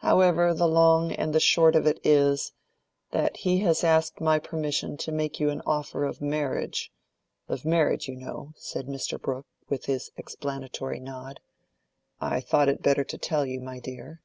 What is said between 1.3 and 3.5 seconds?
the short of it is, that